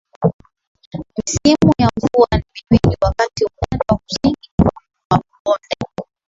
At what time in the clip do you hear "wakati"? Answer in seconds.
3.01-3.45